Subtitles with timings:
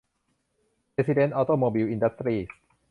[0.93, 2.51] เพรสซิเด้นท์ ออโตโมบิล อินดัสทรีส์